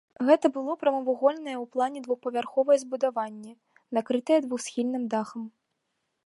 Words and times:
Гэта 0.27 0.49
было 0.53 0.73
прамавугольнае 0.83 1.53
ў 1.57 1.65
плане 1.75 1.99
двухпавярховае 2.07 2.77
збудаванне, 2.85 3.53
накрытае 3.99 4.39
двухсхільным 4.47 5.03
дахам. 5.15 5.43